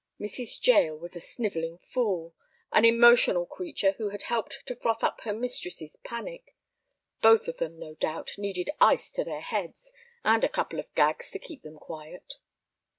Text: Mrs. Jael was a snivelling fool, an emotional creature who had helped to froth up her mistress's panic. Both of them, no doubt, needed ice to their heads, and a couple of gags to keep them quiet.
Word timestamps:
Mrs. 0.19 0.65
Jael 0.65 0.97
was 0.97 1.15
a 1.15 1.19
snivelling 1.21 1.77
fool, 1.77 2.33
an 2.71 2.85
emotional 2.85 3.45
creature 3.45 3.91
who 3.99 4.09
had 4.09 4.23
helped 4.23 4.65
to 4.65 4.75
froth 4.75 5.03
up 5.03 5.21
her 5.21 5.31
mistress's 5.31 5.95
panic. 5.97 6.55
Both 7.21 7.47
of 7.47 7.57
them, 7.57 7.77
no 7.77 7.93
doubt, 7.93 8.31
needed 8.35 8.71
ice 8.79 9.11
to 9.11 9.23
their 9.23 9.41
heads, 9.41 9.93
and 10.23 10.43
a 10.43 10.49
couple 10.49 10.79
of 10.79 10.91
gags 10.95 11.29
to 11.29 11.37
keep 11.37 11.61
them 11.61 11.77
quiet. 11.77 12.37